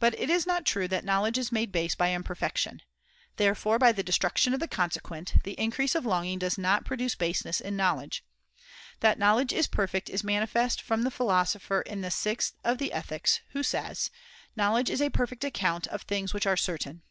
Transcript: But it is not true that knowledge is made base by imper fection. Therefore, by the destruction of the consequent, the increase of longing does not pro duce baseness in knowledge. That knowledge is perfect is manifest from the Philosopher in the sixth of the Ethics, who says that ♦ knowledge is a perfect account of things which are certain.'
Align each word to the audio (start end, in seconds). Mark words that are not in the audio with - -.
But 0.00 0.18
it 0.18 0.28
is 0.30 0.48
not 0.48 0.66
true 0.66 0.88
that 0.88 1.04
knowledge 1.04 1.38
is 1.38 1.52
made 1.52 1.70
base 1.70 1.94
by 1.94 2.08
imper 2.08 2.36
fection. 2.36 2.82
Therefore, 3.36 3.78
by 3.78 3.92
the 3.92 4.02
destruction 4.02 4.52
of 4.52 4.58
the 4.58 4.66
consequent, 4.66 5.34
the 5.44 5.52
increase 5.52 5.94
of 5.94 6.04
longing 6.04 6.40
does 6.40 6.58
not 6.58 6.84
pro 6.84 6.96
duce 6.96 7.14
baseness 7.14 7.60
in 7.60 7.76
knowledge. 7.76 8.24
That 8.98 9.16
knowledge 9.16 9.52
is 9.52 9.68
perfect 9.68 10.10
is 10.10 10.24
manifest 10.24 10.82
from 10.82 11.02
the 11.02 11.08
Philosopher 11.12 11.82
in 11.82 12.00
the 12.00 12.10
sixth 12.10 12.54
of 12.64 12.78
the 12.78 12.92
Ethics, 12.92 13.42
who 13.50 13.62
says 13.62 14.06
that 14.06 14.10
♦ 14.10 14.12
knowledge 14.56 14.90
is 14.90 15.00
a 15.00 15.08
perfect 15.08 15.44
account 15.44 15.86
of 15.86 16.02
things 16.02 16.34
which 16.34 16.48
are 16.48 16.56
certain.' 16.56 17.02